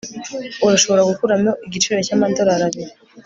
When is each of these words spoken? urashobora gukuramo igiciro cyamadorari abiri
urashobora 0.65 1.07
gukuramo 1.09 1.49
igiciro 1.65 1.97
cyamadorari 2.05 2.63
abiri 2.67 2.91